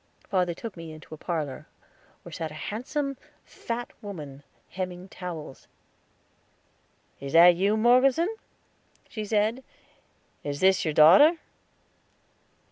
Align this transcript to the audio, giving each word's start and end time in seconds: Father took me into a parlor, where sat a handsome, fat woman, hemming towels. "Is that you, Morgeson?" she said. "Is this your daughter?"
Father 0.27 0.55
took 0.55 0.75
me 0.75 0.91
into 0.91 1.13
a 1.13 1.17
parlor, 1.19 1.67
where 2.23 2.31
sat 2.31 2.49
a 2.49 2.55
handsome, 2.55 3.17
fat 3.45 3.91
woman, 4.01 4.41
hemming 4.69 5.07
towels. 5.09 5.67
"Is 7.19 7.33
that 7.33 7.53
you, 7.55 7.77
Morgeson?" 7.77 8.35
she 9.07 9.25
said. 9.25 9.63
"Is 10.43 10.59
this 10.59 10.83
your 10.83 10.93
daughter?" 10.95 11.37